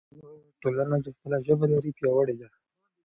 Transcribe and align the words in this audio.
هغه 0.07 0.33
ټولنه 0.61 0.95
چې 1.03 1.09
خپله 1.15 1.37
ژبه 1.45 1.65
لري 1.73 1.91
پیاوړې 1.97 2.35
ده. 2.39 2.47